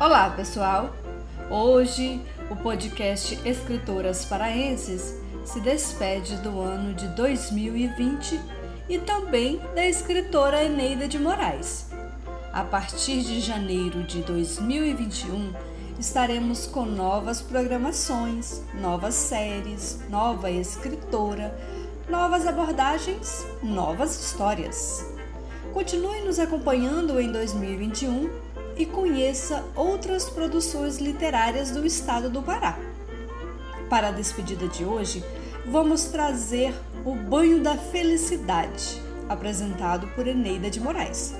Olá, 0.00 0.30
pessoal! 0.30 0.96
Hoje 1.50 2.22
o 2.50 2.56
podcast 2.56 3.38
Escritoras 3.46 4.24
Paraenses 4.24 5.14
se 5.44 5.60
despede 5.60 6.36
do 6.38 6.58
ano 6.58 6.94
de 6.94 7.06
2020 7.08 8.40
e 8.88 8.98
também 8.98 9.60
da 9.74 9.86
escritora 9.86 10.64
Eneida 10.64 11.06
de 11.06 11.18
Moraes. 11.18 11.90
A 12.50 12.64
partir 12.64 13.20
de 13.20 13.40
janeiro 13.40 14.02
de 14.04 14.22
2021, 14.22 15.52
estaremos 15.98 16.64
com 16.64 16.86
novas 16.86 17.42
programações, 17.42 18.62
novas 18.80 19.14
séries, 19.14 20.00
nova 20.08 20.50
escritora, 20.50 21.54
novas 22.08 22.46
abordagens, 22.46 23.46
novas 23.62 24.18
histórias. 24.18 25.04
Continue 25.74 26.22
nos 26.22 26.38
acompanhando 26.38 27.20
em 27.20 27.30
2021 27.30 28.49
e 28.80 28.86
conheça 28.86 29.62
outras 29.76 30.30
produções 30.30 30.96
literárias 30.96 31.70
do 31.70 31.84
estado 31.84 32.30
do 32.30 32.40
Pará. 32.40 32.78
Para 33.90 34.08
a 34.08 34.10
despedida 34.10 34.66
de 34.68 34.86
hoje, 34.86 35.22
vamos 35.66 36.04
trazer 36.04 36.72
O 37.04 37.14
Banho 37.14 37.62
da 37.62 37.76
Felicidade, 37.76 39.02
apresentado 39.28 40.06
por 40.14 40.26
Eneida 40.26 40.70
de 40.70 40.80
Moraes. 40.80 41.34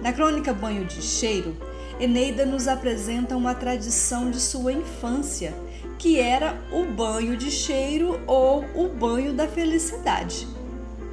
Na 0.00 0.12
crônica 0.12 0.54
Banho 0.54 0.84
de 0.84 1.02
Cheiro, 1.02 1.56
Eneida 1.98 2.46
nos 2.46 2.68
apresenta 2.68 3.36
uma 3.36 3.56
tradição 3.56 4.30
de 4.30 4.40
sua 4.40 4.72
infância, 4.72 5.52
que 5.98 6.20
era 6.20 6.56
o 6.70 6.84
banho 6.84 7.36
de 7.36 7.50
cheiro 7.50 8.20
ou 8.28 8.64
o 8.76 8.88
banho 8.88 9.32
da 9.32 9.48
felicidade. 9.48 10.46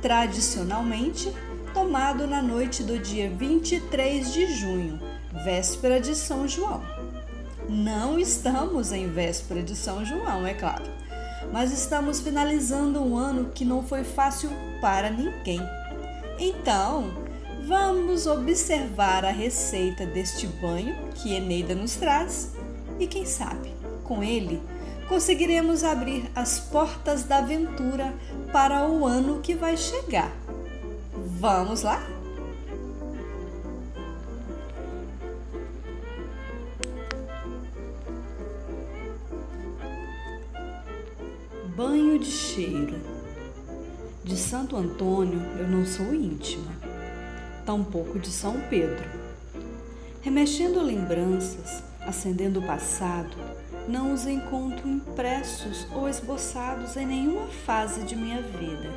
Tradicionalmente, 0.04 1.34
tomado 1.74 2.28
na 2.28 2.44
noite 2.44 2.84
do 2.84 3.00
dia 3.00 3.28
23 3.28 4.32
de 4.32 4.46
junho, 4.54 5.15
véspera 5.44 6.00
de 6.00 6.16
São 6.16 6.48
João. 6.48 6.82
Não 7.68 8.20
estamos 8.20 8.92
em 8.92 9.08
véspera 9.08 9.64
de 9.64 9.76
São 9.76 10.06
João, 10.06 10.46
é 10.46 10.54
claro, 10.54 10.86
mas 11.52 11.72
estamos 11.72 12.22
finalizando 12.22 13.04
um 13.04 13.18
ano 13.18 13.52
que 13.54 13.66
não 13.66 13.84
foi 13.84 14.04
fácil 14.04 14.50
para 14.80 15.10
ninguém. 15.10 15.62
Então, 16.40 17.12
vamos 17.68 18.28
observar 18.28 19.26
a 19.26 19.32
receita 19.32 20.06
deste 20.06 20.48
banho 20.48 20.96
que 21.16 21.34
Eneida 21.34 21.74
nos 21.74 21.96
traz 21.96 22.54
e, 23.00 23.08
quem 23.08 23.26
sabe, 23.26 23.74
com 24.04 24.24
ele 24.24 24.62
conseguiremos 25.08 25.84
abrir 25.84 26.30
as 26.36 26.60
portas 26.60 27.24
da 27.24 27.38
aventura 27.38 28.14
para 28.52 28.88
o 28.88 29.06
ano 29.06 29.40
que 29.40 29.54
vai 29.54 29.78
chegar. 29.78 30.32
Vamos 31.40 31.84
lá? 31.84 32.15
Banho 41.76 42.18
de 42.18 42.32
cheiro. 42.32 42.96
De 44.24 44.38
Santo 44.38 44.78
Antônio 44.78 45.42
eu 45.60 45.68
não 45.68 45.86
sou 45.86 46.16
íntima, 46.16 46.72
tampouco 47.66 48.18
de 48.18 48.30
São 48.30 48.62
Pedro. 48.70 49.04
Remexendo 50.22 50.82
lembranças, 50.82 51.84
acendendo 52.00 52.62
o 52.62 52.66
passado, 52.66 53.36
não 53.90 54.14
os 54.14 54.26
encontro 54.26 54.88
impressos 54.88 55.86
ou 55.94 56.08
esboçados 56.08 56.96
em 56.96 57.06
nenhuma 57.06 57.48
fase 57.48 58.04
de 58.04 58.16
minha 58.16 58.42
vida. 58.42 58.90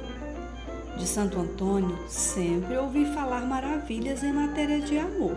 De 0.97 1.05
Santo 1.05 1.41
Antônio 1.41 1.99
sempre 2.09 2.77
ouvi 2.77 3.13
falar 3.13 3.45
maravilhas 3.45 4.23
em 4.23 4.33
matéria 4.33 4.81
de 4.81 4.97
amor. 4.97 5.37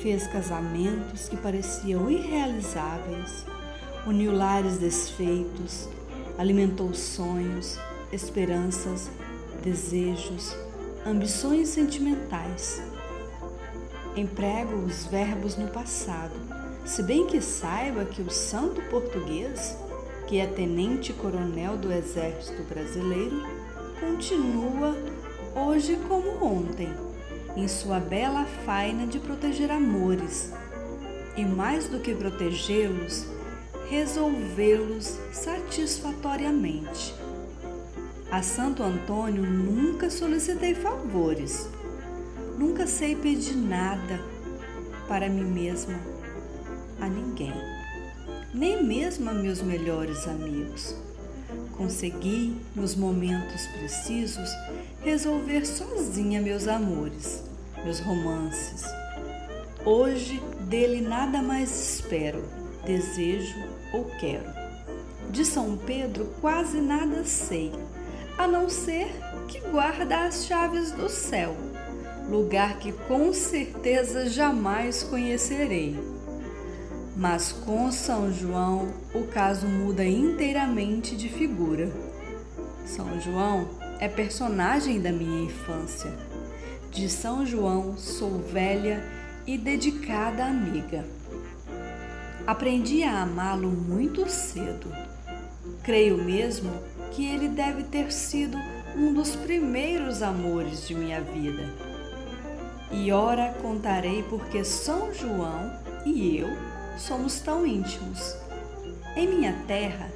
Fez 0.00 0.26
casamentos 0.28 1.28
que 1.28 1.36
pareciam 1.36 2.10
irrealizáveis, 2.10 3.44
uniu 4.06 4.32
lares 4.32 4.78
desfeitos, 4.78 5.90
alimentou 6.38 6.92
sonhos, 6.94 7.78
esperanças, 8.12 9.10
desejos, 9.62 10.56
ambições 11.06 11.68
sentimentais. 11.68 12.82
Emprego 14.16 14.76
os 14.76 15.06
verbos 15.06 15.56
no 15.56 15.68
passado, 15.68 16.34
se 16.84 17.02
bem 17.02 17.26
que 17.26 17.40
saiba 17.40 18.04
que 18.04 18.22
o 18.22 18.30
santo 18.30 18.80
português, 18.82 19.76
que 20.26 20.38
é 20.38 20.46
tenente-coronel 20.46 21.76
do 21.76 21.92
Exército 21.92 22.62
Brasileiro, 22.62 23.42
continua 24.00 24.96
hoje 25.54 25.98
como 26.08 26.44
ontem, 26.44 26.88
em 27.56 27.66
sua 27.66 27.98
bela 27.98 28.44
faina 28.64 29.06
de 29.06 29.18
proteger 29.18 29.70
amores. 29.70 30.52
E 31.36 31.44
mais 31.44 31.88
do 31.88 31.98
que 32.00 32.14
protegê-los, 32.14 33.26
resolvê-los 33.88 35.18
satisfatoriamente. 35.32 37.14
A 38.30 38.42
Santo 38.42 38.82
Antônio 38.82 39.42
nunca 39.42 40.10
solicitei 40.10 40.74
favores, 40.74 41.68
nunca 42.58 42.86
sei 42.86 43.14
pedir 43.14 43.56
nada 43.56 44.20
para 45.06 45.28
mim 45.28 45.44
mesma, 45.44 45.98
a 47.00 47.08
ninguém, 47.08 47.52
nem 48.52 48.82
mesmo 48.82 49.30
a 49.30 49.32
meus 49.32 49.62
melhores 49.62 50.26
amigos. 50.26 50.96
Consegui, 51.76 52.56
nos 52.74 52.96
momentos 52.96 53.66
precisos, 53.68 54.50
resolver 55.04 55.64
sozinha 55.64 56.40
meus 56.40 56.66
amores, 56.66 57.44
meus 57.84 58.00
romances. 58.00 58.82
Hoje 59.84 60.42
dele 60.62 61.00
nada 61.00 61.40
mais 61.40 61.70
espero, 61.70 62.42
desejo 62.86 63.58
ou 63.92 64.04
quero. 64.18 64.54
De 65.30 65.44
São 65.44 65.76
Pedro 65.76 66.26
quase 66.40 66.80
nada 66.80 67.24
sei, 67.24 67.72
a 68.38 68.46
não 68.46 68.68
ser 68.70 69.08
que 69.48 69.60
guarda 69.60 70.26
as 70.26 70.46
chaves 70.46 70.92
do 70.92 71.08
céu, 71.08 71.56
lugar 72.30 72.78
que 72.78 72.92
com 72.92 73.32
certeza 73.32 74.30
jamais 74.30 75.02
conhecerei. 75.02 75.98
Mas 77.16 77.50
com 77.50 77.90
São 77.90 78.32
João 78.32 78.92
o 79.14 79.26
caso 79.26 79.66
muda 79.66 80.04
inteiramente 80.04 81.16
de 81.16 81.28
figura. 81.28 81.90
São 82.84 83.20
João 83.20 83.68
é 83.98 84.06
personagem 84.06 85.00
da 85.00 85.10
minha 85.10 85.44
infância. 85.44 86.12
De 86.90 87.08
São 87.08 87.44
João 87.44 87.96
sou 87.96 88.38
velha 88.38 89.02
e 89.46 89.58
dedicada 89.58 90.44
amiga. 90.44 91.15
Aprendi 92.46 93.02
a 93.02 93.22
amá-lo 93.22 93.68
muito 93.68 94.30
cedo. 94.30 94.88
Creio 95.82 96.16
mesmo 96.16 96.70
que 97.10 97.26
ele 97.26 97.48
deve 97.48 97.82
ter 97.82 98.12
sido 98.12 98.56
um 98.96 99.12
dos 99.12 99.34
primeiros 99.34 100.22
amores 100.22 100.86
de 100.86 100.94
minha 100.94 101.20
vida. 101.20 101.74
E 102.92 103.10
ora 103.10 103.52
contarei 103.60 104.22
porque 104.22 104.62
São 104.62 105.12
João 105.12 105.72
e 106.04 106.38
eu 106.38 106.46
somos 106.96 107.40
tão 107.40 107.66
íntimos. 107.66 108.36
Em 109.16 109.26
minha 109.26 109.54
terra, 109.66 110.08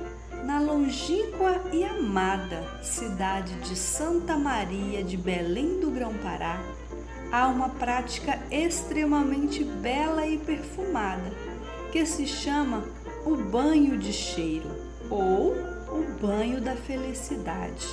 na 0.44 0.60
longínqua 0.60 1.60
e 1.72 1.82
amada 1.82 2.62
cidade 2.80 3.52
de 3.56 3.74
Santa 3.74 4.36
Maria 4.36 5.02
de 5.02 5.16
Belém 5.16 5.80
do 5.80 5.90
Grão-Pará, 5.90 6.62
há 7.32 7.48
uma 7.48 7.70
prática 7.70 8.38
extremamente 8.52 9.64
bela 9.64 10.24
e 10.24 10.38
perfumada 10.38 11.49
que 11.90 12.06
se 12.06 12.26
chama 12.26 12.84
o 13.24 13.36
banho 13.36 13.98
de 13.98 14.12
cheiro 14.12 14.70
ou 15.10 15.52
o 15.52 16.04
banho 16.20 16.60
da 16.60 16.76
felicidade. 16.76 17.86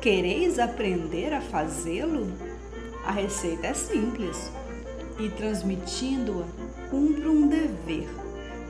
Quereis 0.00 0.58
aprender 0.58 1.32
a 1.32 1.40
fazê-lo? 1.40 2.32
A 3.04 3.12
receita 3.12 3.68
é 3.68 3.74
simples 3.74 4.50
e 5.18 5.28
transmitindo-a 5.28 6.90
cumpro 6.90 7.30
um 7.30 7.46
dever, 7.46 8.08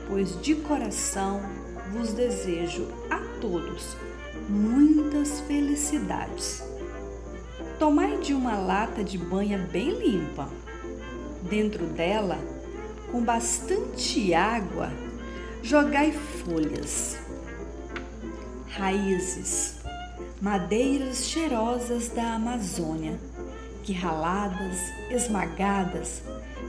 pois 0.07 0.39
de 0.41 0.55
coração 0.55 1.41
vos 1.91 2.13
desejo 2.13 2.87
a 3.09 3.19
todos 3.41 3.97
muitas 4.47 5.41
felicidades. 5.41 6.63
Tomai 7.79 8.17
de 8.17 8.33
uma 8.33 8.55
lata 8.55 9.03
de 9.03 9.17
banha 9.17 9.57
bem 9.57 9.89
limpa. 9.91 10.49
Dentro 11.41 11.85
dela, 11.85 12.37
com 13.15 13.23
bastante 13.23 14.33
água, 14.33 14.91
jogai 15.63 16.11
folhas, 16.11 17.17
raízes, 18.67 19.75
madeiras 20.41 21.23
cheirosas 21.23 22.09
da 22.09 22.33
Amazônia, 22.33 23.17
que 23.83 23.93
raladas, 23.93 24.77
esmagadas, 25.09 26.23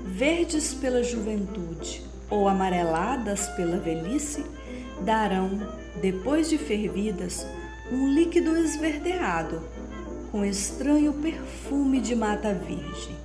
verdes 0.05 0.73
pela 0.73 1.03
juventude 1.03 2.05
ou 2.31 2.47
amareladas 2.47 3.49
pela 3.57 3.79
velhice, 3.79 4.47
darão, 5.01 5.51
depois 6.01 6.49
de 6.49 6.59
fervidas, 6.59 7.45
um 7.91 8.07
líquido 8.15 8.57
esverdeado, 8.57 9.61
com 10.31 10.45
estranho 10.45 11.13
perfume 11.13 12.01
de 12.01 12.15
mata 12.15 12.55
virgem. 12.55 13.17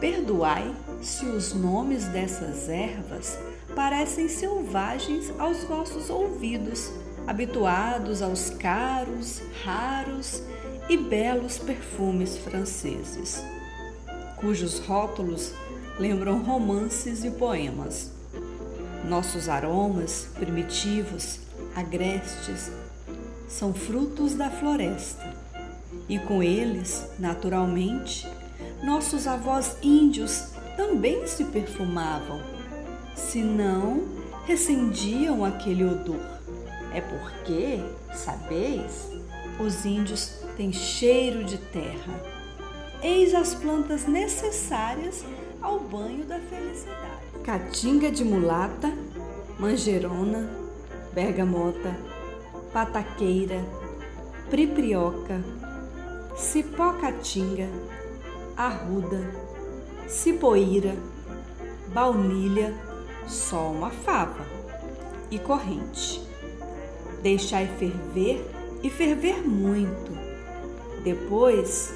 Perdoai 0.00 0.74
se 1.02 1.26
os 1.26 1.52
nomes 1.52 2.04
dessas 2.04 2.68
ervas 2.68 3.38
parecem 3.74 4.28
selvagens 4.28 5.32
aos 5.38 5.64
vossos 5.64 6.08
ouvidos, 6.08 6.90
habituados 7.26 8.22
aos 8.22 8.50
caros, 8.50 9.42
raros 9.64 10.42
e 10.88 10.96
belos 10.96 11.58
perfumes 11.58 12.38
franceses, 12.38 13.42
cujos 14.36 14.78
rótulos 14.78 15.52
lembram 15.98 16.42
romances 16.42 17.24
e 17.24 17.30
poemas. 17.30 18.12
Nossos 19.04 19.48
aromas 19.48 20.28
primitivos, 20.38 21.40
agrestes, 21.74 22.70
são 23.48 23.74
frutos 23.74 24.34
da 24.34 24.50
floresta 24.50 25.34
e 26.08 26.18
com 26.18 26.42
eles, 26.42 27.06
naturalmente, 27.18 28.26
nossos 28.82 29.26
avós 29.26 29.76
índios 29.82 30.48
também 30.76 31.26
se 31.26 31.44
perfumavam, 31.44 32.40
se 33.14 33.42
não 33.42 34.04
recendiam 34.46 35.44
aquele 35.44 35.84
odor. 35.84 36.20
É 36.94 37.00
porque, 37.00 37.80
sabeis, 38.14 39.10
os 39.58 39.84
índios 39.84 40.40
têm 40.56 40.72
cheiro 40.72 41.44
de 41.44 41.58
terra. 41.58 42.14
Eis 43.02 43.34
as 43.34 43.54
plantas 43.54 44.06
necessárias 44.06 45.24
ao 45.60 45.80
banho 45.80 46.24
da 46.24 46.38
felicidade: 46.38 47.26
caatinga 47.44 48.10
de 48.10 48.24
mulata, 48.24 48.92
manjerona, 49.58 50.48
bergamota, 51.12 51.94
pataqueira, 52.72 53.64
priprioca, 54.48 55.42
cipó-caatinga, 56.36 57.68
arruda, 58.58 59.22
cipoíra, 60.08 60.96
baunilha, 61.94 62.74
só 63.24 63.70
uma 63.70 63.88
fava 63.88 64.44
e 65.30 65.38
corrente. 65.38 66.20
Deixai 67.22 67.68
ferver 67.78 68.44
e 68.82 68.90
ferver 68.90 69.46
muito. 69.46 70.10
Depois, 71.04 71.94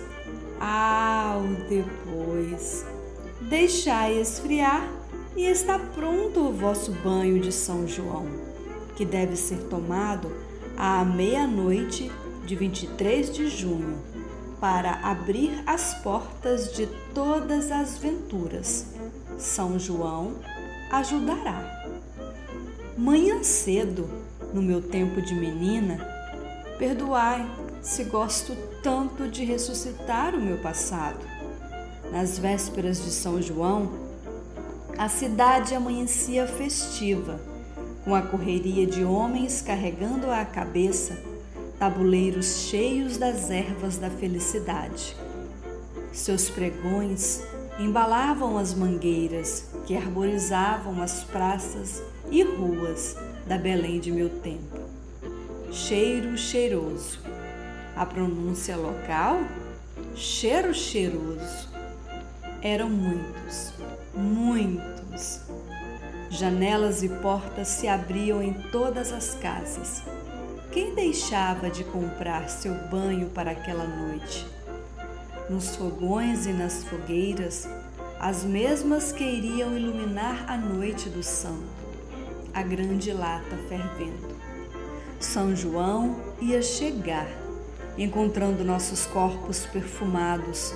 ao 0.60 1.42
depois, 1.68 2.86
deixai 3.40 4.20
esfriar 4.20 4.88
e 5.36 5.46
está 5.46 5.80
pronto 5.80 6.48
o 6.48 6.52
vosso 6.52 6.92
banho 6.92 7.40
de 7.40 7.50
São 7.50 7.88
João, 7.88 8.28
que 8.94 9.04
deve 9.04 9.34
ser 9.34 9.64
tomado 9.64 10.30
à 10.76 11.04
meia-noite 11.04 12.10
de 12.46 12.54
23 12.54 13.32
de 13.32 13.48
junho, 13.48 13.98
para 14.62 15.00
abrir 15.02 15.60
as 15.66 15.92
portas 15.94 16.72
de 16.72 16.86
todas 17.12 17.72
as 17.72 17.98
venturas. 17.98 18.86
São 19.36 19.76
João 19.76 20.36
ajudará. 20.88 21.82
Manhã 22.96 23.42
cedo, 23.42 24.08
no 24.54 24.62
meu 24.62 24.80
tempo 24.80 25.20
de 25.20 25.34
menina, 25.34 25.98
perdoai 26.78 27.44
se 27.82 28.04
gosto 28.04 28.54
tanto 28.84 29.26
de 29.26 29.44
ressuscitar 29.44 30.32
o 30.32 30.40
meu 30.40 30.58
passado. 30.58 31.26
Nas 32.12 32.38
vésperas 32.38 33.02
de 33.02 33.10
São 33.10 33.42
João, 33.42 33.90
a 34.96 35.08
cidade 35.08 35.74
amanhecia 35.74 36.46
festiva, 36.46 37.40
com 38.04 38.14
a 38.14 38.22
correria 38.22 38.86
de 38.86 39.02
homens 39.02 39.60
carregando 39.60 40.30
à 40.30 40.44
cabeça 40.44 41.31
tabuleiros 41.82 42.68
cheios 42.68 43.16
das 43.18 43.50
ervas 43.50 43.96
da 43.96 44.08
felicidade. 44.08 45.16
Seus 46.12 46.48
pregões 46.48 47.42
embalavam 47.76 48.56
as 48.56 48.72
mangueiras 48.72 49.66
que 49.84 49.96
arborizavam 49.96 51.02
as 51.02 51.24
praças 51.24 52.00
e 52.30 52.44
ruas 52.44 53.16
da 53.48 53.58
Belém 53.58 53.98
de 53.98 54.12
meu 54.12 54.28
tempo. 54.28 54.78
Cheiro 55.72 56.38
cheiroso. 56.38 57.18
A 57.96 58.06
pronúncia 58.06 58.76
local? 58.76 59.40
Cheiro 60.14 60.72
cheiroso. 60.72 61.68
Eram 62.62 62.88
muitos, 62.88 63.72
muitos. 64.14 65.40
Janelas 66.30 67.02
e 67.02 67.08
portas 67.08 67.66
se 67.66 67.88
abriam 67.88 68.40
em 68.40 68.52
todas 68.70 69.12
as 69.12 69.34
casas 69.34 70.00
quem 70.72 70.94
deixava 70.94 71.68
de 71.68 71.84
comprar 71.84 72.48
seu 72.48 72.72
banho 72.88 73.28
para 73.28 73.50
aquela 73.50 73.84
noite? 73.84 74.46
Nos 75.50 75.76
fogões 75.76 76.46
e 76.46 76.52
nas 76.52 76.82
fogueiras, 76.84 77.68
as 78.18 78.42
mesmas 78.42 79.12
que 79.12 79.22
iriam 79.22 79.76
iluminar 79.76 80.50
a 80.50 80.56
noite 80.56 81.10
do 81.10 81.22
santo, 81.22 81.68
a 82.54 82.62
grande 82.62 83.12
lata 83.12 83.54
fervendo. 83.68 84.34
São 85.20 85.54
João 85.54 86.16
ia 86.40 86.62
chegar, 86.62 87.28
encontrando 87.98 88.64
nossos 88.64 89.04
corpos 89.04 89.66
perfumados, 89.66 90.74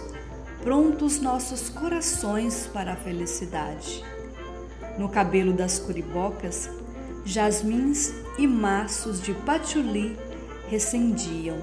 prontos 0.62 1.20
nossos 1.20 1.70
corações 1.70 2.66
para 2.66 2.92
a 2.92 2.96
felicidade. 2.96 4.04
No 4.98 5.08
cabelo 5.08 5.54
das 5.54 5.78
curibocas, 5.78 6.68
jasmins 7.24 8.25
e 8.38 8.46
maços 8.46 9.20
de 9.20 9.32
patchouli 9.32 10.18
recendiam. 10.68 11.58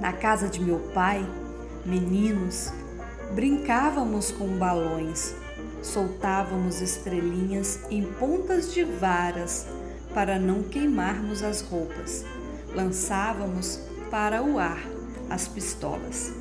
Na 0.00 0.12
casa 0.12 0.48
de 0.48 0.60
meu 0.60 0.78
pai, 0.94 1.26
meninos, 1.84 2.72
brincávamos 3.34 4.30
com 4.30 4.46
balões, 4.58 5.34
soltávamos 5.82 6.80
estrelinhas 6.80 7.80
em 7.90 8.02
pontas 8.02 8.72
de 8.72 8.84
varas 8.84 9.66
para 10.14 10.38
não 10.38 10.62
queimarmos 10.62 11.42
as 11.42 11.60
roupas, 11.60 12.24
lançávamos 12.74 13.80
para 14.10 14.42
o 14.42 14.58
ar 14.58 14.82
as 15.28 15.48
pistolas. 15.48 16.32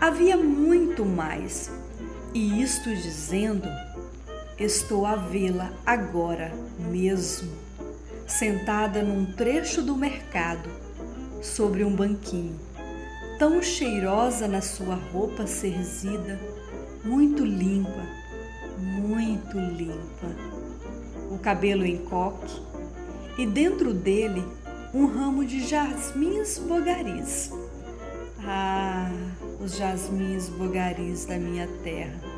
Havia 0.00 0.36
muito 0.36 1.04
mais, 1.04 1.70
e 2.34 2.62
isto 2.62 2.94
dizendo, 2.94 3.68
Estou 4.58 5.06
a 5.06 5.16
vê-la 5.16 5.72
agora 5.84 6.52
mesmo, 6.78 7.50
sentada 8.26 9.02
num 9.02 9.24
trecho 9.24 9.82
do 9.82 9.96
mercado, 9.96 10.68
sobre 11.40 11.84
um 11.84 11.94
banquinho, 11.94 12.58
tão 13.38 13.62
cheirosa 13.62 14.46
na 14.46 14.60
sua 14.60 14.94
roupa 14.94 15.46
cerzida, 15.46 16.38
muito 17.04 17.44
limpa, 17.44 18.06
muito 18.78 19.58
limpa. 19.58 20.28
O 21.30 21.38
cabelo 21.38 21.84
em 21.84 21.98
coque 21.98 22.60
e 23.38 23.46
dentro 23.46 23.92
dele 23.92 24.44
um 24.94 25.06
ramo 25.06 25.44
de 25.44 25.66
jasmins 25.66 26.58
bogaris. 26.58 27.50
Ah, 28.44 29.10
os 29.60 29.76
jasmins 29.76 30.48
bogaris 30.48 31.24
da 31.24 31.38
minha 31.38 31.66
terra 31.82 32.32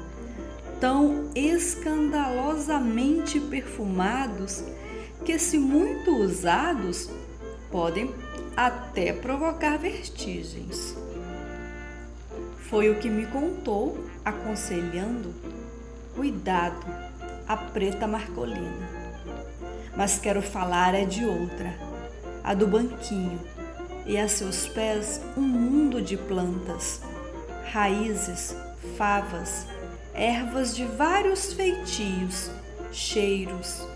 tão 0.84 1.30
escandalosamente 1.34 3.40
perfumados 3.40 4.62
que, 5.24 5.38
se 5.38 5.58
muito 5.58 6.14
usados, 6.16 7.10
podem 7.70 8.14
até 8.56 9.12
provocar 9.12 9.78
vertigens. 9.78 10.96
Foi 12.68 12.90
o 12.90 12.98
que 12.98 13.08
me 13.08 13.26
contou, 13.26 14.04
aconselhando, 14.24 15.34
cuidado, 16.14 16.86
a 17.48 17.56
preta 17.56 18.06
Marcolina. 18.06 18.88
Mas 19.96 20.18
quero 20.18 20.42
falar 20.42 20.94
é 20.94 21.04
de 21.04 21.24
outra, 21.24 21.74
a 22.42 22.52
do 22.54 22.66
banquinho, 22.66 23.40
e 24.06 24.18
a 24.18 24.28
seus 24.28 24.66
pés 24.66 25.20
um 25.36 25.40
mundo 25.40 26.02
de 26.02 26.16
plantas, 26.16 27.00
raízes, 27.72 28.54
favas, 28.98 29.66
ervas 30.12 30.76
de 30.76 30.84
vários 30.84 31.54
feitios, 31.54 32.50
cheiros, 32.92 33.86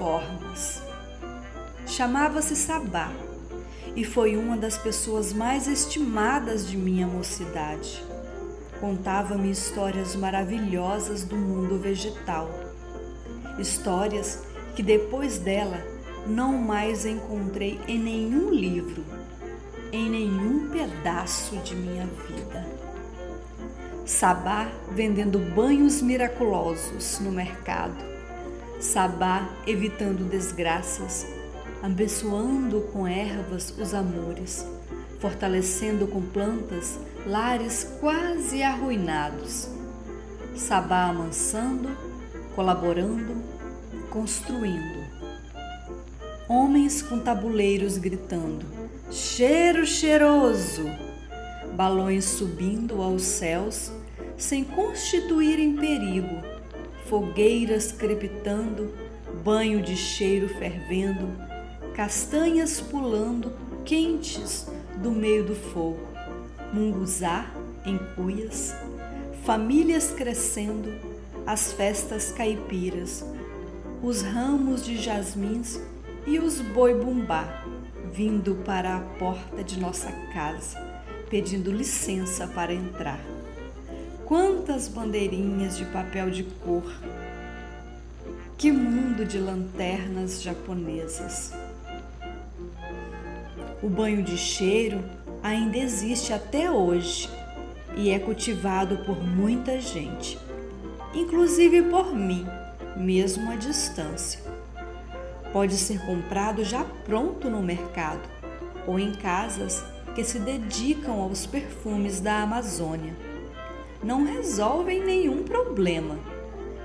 formas. 0.00 0.82
Chamava-se 1.86 2.56
Sabá 2.56 3.12
e 3.94 4.02
foi 4.02 4.34
uma 4.34 4.56
das 4.56 4.78
pessoas 4.78 5.30
mais 5.30 5.68
estimadas 5.68 6.66
de 6.66 6.74
minha 6.74 7.06
mocidade. 7.06 8.02
Contava-me 8.80 9.50
histórias 9.50 10.16
maravilhosas 10.16 11.22
do 11.22 11.36
mundo 11.36 11.78
vegetal, 11.78 12.48
histórias 13.58 14.42
que 14.74 14.82
depois 14.82 15.38
dela 15.38 15.84
não 16.26 16.54
mais 16.54 17.04
encontrei 17.04 17.78
em 17.86 17.98
nenhum 17.98 18.48
livro, 18.48 19.04
em 19.92 20.08
nenhum 20.08 20.70
pedaço 20.70 21.56
de 21.56 21.76
minha 21.76 22.06
vida. 22.26 22.66
Sabá 24.06 24.66
vendendo 24.92 25.38
banhos 25.38 26.00
miraculosos 26.00 27.20
no 27.20 27.30
mercado. 27.30 28.19
Sabá 28.80 29.46
evitando 29.66 30.26
desgraças, 30.26 31.26
abençoando 31.82 32.80
com 32.92 33.06
ervas 33.06 33.74
os 33.78 33.92
amores, 33.92 34.66
fortalecendo 35.20 36.06
com 36.06 36.22
plantas 36.22 36.98
lares 37.26 37.84
quase 38.00 38.62
arruinados. 38.62 39.68
Sabá 40.56 41.10
amansando, 41.10 41.90
colaborando, 42.54 43.44
construindo. 44.08 45.04
Homens 46.48 47.02
com 47.02 47.18
tabuleiros 47.18 47.98
gritando: 47.98 48.64
cheiro 49.10 49.84
cheiroso! 49.84 50.86
Balões 51.76 52.24
subindo 52.24 53.02
aos 53.02 53.22
céus 53.22 53.92
sem 54.38 54.64
constituírem 54.64 55.76
perigo, 55.76 56.49
fogueiras 57.10 57.90
crepitando, 57.90 58.94
banho 59.42 59.82
de 59.82 59.96
cheiro 59.96 60.48
fervendo, 60.48 61.28
castanhas 61.92 62.80
pulando 62.80 63.52
quentes 63.84 64.68
do 65.02 65.10
meio 65.10 65.44
do 65.44 65.56
fogo, 65.56 66.06
munguzá 66.72 67.50
em 67.84 67.98
cuias, 68.14 68.76
famílias 69.44 70.12
crescendo, 70.12 70.92
as 71.44 71.72
festas 71.72 72.30
caipiras, 72.30 73.24
os 74.00 74.22
ramos 74.22 74.84
de 74.84 74.96
jasmins 74.96 75.80
e 76.28 76.38
os 76.38 76.60
boi-bumbá 76.60 77.64
vindo 78.12 78.54
para 78.64 78.96
a 78.96 79.00
porta 79.00 79.64
de 79.64 79.80
nossa 79.80 80.12
casa, 80.32 80.78
pedindo 81.28 81.72
licença 81.72 82.46
para 82.46 82.72
entrar. 82.72 83.39
Quantas 84.30 84.86
bandeirinhas 84.86 85.76
de 85.76 85.84
papel 85.86 86.30
de 86.30 86.44
cor! 86.44 86.84
Que 88.56 88.70
mundo 88.70 89.24
de 89.24 89.40
lanternas 89.40 90.40
japonesas! 90.40 91.52
O 93.82 93.88
banho 93.88 94.22
de 94.22 94.38
cheiro 94.38 95.02
ainda 95.42 95.78
existe 95.78 96.32
até 96.32 96.70
hoje 96.70 97.28
e 97.96 98.10
é 98.10 98.20
cultivado 98.20 98.98
por 98.98 99.20
muita 99.20 99.80
gente, 99.80 100.38
inclusive 101.12 101.82
por 101.90 102.14
mim, 102.14 102.46
mesmo 102.96 103.50
à 103.50 103.56
distância. 103.56 104.40
Pode 105.52 105.74
ser 105.74 106.06
comprado 106.06 106.62
já 106.62 106.84
pronto 106.84 107.50
no 107.50 107.60
mercado 107.60 108.28
ou 108.86 108.96
em 108.96 109.10
casas 109.12 109.84
que 110.14 110.22
se 110.22 110.38
dedicam 110.38 111.20
aos 111.20 111.46
perfumes 111.46 112.20
da 112.20 112.42
Amazônia. 112.42 113.29
Não 114.02 114.24
resolvem 114.24 115.04
nenhum 115.04 115.42
problema, 115.42 116.18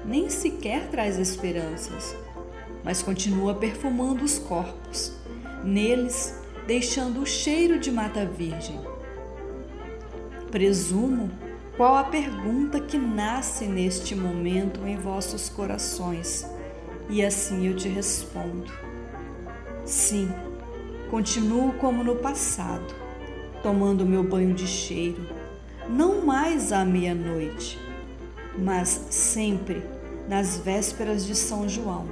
nem 0.04 0.30
sequer 0.30 0.90
traz 0.90 1.18
esperanças, 1.18 2.16
mas 2.84 3.02
continua 3.02 3.56
perfumando 3.56 4.24
os 4.24 4.38
corpos, 4.38 5.14
neles 5.64 6.38
deixando 6.68 7.22
o 7.22 7.26
cheiro 7.26 7.80
de 7.80 7.92
mata 7.92 8.26
virgem 8.26 8.80
Presumo 10.56 11.30
qual 11.76 11.98
a 11.98 12.06
pergunta 12.06 12.80
que 12.80 12.98
nasce 12.98 13.66
neste 13.66 14.16
momento 14.16 14.88
em 14.88 14.96
vossos 14.96 15.50
corações, 15.50 16.50
e 17.10 17.22
assim 17.22 17.68
eu 17.68 17.76
te 17.76 17.90
respondo. 17.90 18.72
Sim, 19.84 20.30
continuo 21.12 21.74
como 21.74 22.06
no 22.06 22.16
passado, 22.16 22.96
tomando 23.62 24.06
meu 24.06 24.24
banho 24.24 24.54
de 24.54 24.66
cheiro, 24.66 25.28
não 25.90 26.26
mais 26.26 26.72
à 26.72 26.84
meia-noite, 26.84 27.80
mas 28.58 29.08
sempre 29.10 29.84
nas 30.28 30.58
vésperas 30.58 31.26
de 31.26 31.36
São 31.36 31.68
João. 31.70 32.08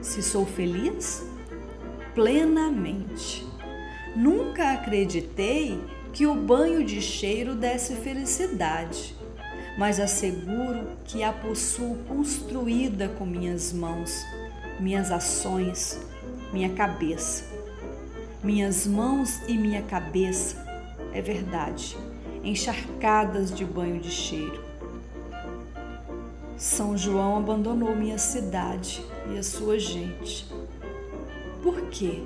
Se 0.00 0.22
sou 0.22 0.46
feliz? 0.46 1.24
Plenamente. 2.14 3.46
Nunca 4.14 4.72
acreditei 4.72 5.80
que 6.12 6.26
o 6.26 6.34
banho 6.34 6.84
de 6.84 7.00
cheiro 7.00 7.54
desse 7.54 7.94
felicidade, 7.96 9.16
mas 9.78 9.98
asseguro 9.98 10.88
que 11.04 11.22
a 11.22 11.32
possuo 11.32 11.96
construída 12.06 13.08
com 13.08 13.24
minhas 13.24 13.72
mãos, 13.72 14.22
minhas 14.78 15.10
ações, 15.10 15.98
minha 16.52 16.70
cabeça. 16.70 17.50
Minhas 18.42 18.86
mãos 18.86 19.40
e 19.46 19.56
minha 19.56 19.82
cabeça, 19.82 20.56
é 21.12 21.22
verdade, 21.22 21.96
encharcadas 22.42 23.52
de 23.52 23.64
banho 23.64 24.00
de 24.00 24.10
cheiro. 24.10 24.62
São 26.56 26.96
João 26.96 27.36
abandonou 27.38 27.94
minha 27.94 28.18
cidade 28.18 29.04
e 29.32 29.38
a 29.38 29.42
sua 29.42 29.78
gente. 29.78 30.46
Por 31.62 31.88
quê? 31.88 32.22